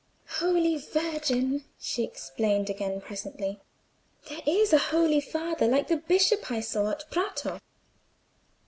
[0.39, 3.59] "Holy Virgin!" she exclaimed again presently.
[4.29, 7.59] "There is a holy father like the Bishop I saw at Prato."